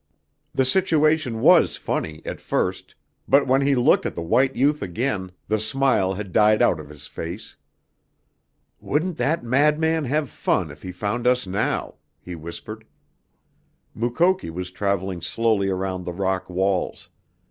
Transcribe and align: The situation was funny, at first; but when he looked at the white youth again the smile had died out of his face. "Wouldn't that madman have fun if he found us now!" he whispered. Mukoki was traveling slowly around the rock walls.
The 0.51 0.65
situation 0.65 1.41
was 1.41 1.77
funny, 1.77 2.23
at 2.25 2.41
first; 2.41 2.95
but 3.27 3.45
when 3.45 3.61
he 3.61 3.75
looked 3.75 4.03
at 4.07 4.15
the 4.15 4.23
white 4.23 4.55
youth 4.55 4.81
again 4.81 5.31
the 5.47 5.59
smile 5.59 6.15
had 6.15 6.33
died 6.33 6.59
out 6.59 6.79
of 6.79 6.89
his 6.89 7.05
face. 7.05 7.55
"Wouldn't 8.79 9.17
that 9.17 9.43
madman 9.43 10.05
have 10.05 10.31
fun 10.31 10.71
if 10.71 10.81
he 10.81 10.91
found 10.91 11.27
us 11.27 11.45
now!" 11.45 11.97
he 12.19 12.33
whispered. 12.33 12.83
Mukoki 13.93 14.49
was 14.49 14.71
traveling 14.71 15.21
slowly 15.21 15.67
around 15.69 16.05
the 16.05 16.13
rock 16.13 16.49
walls. 16.49 17.07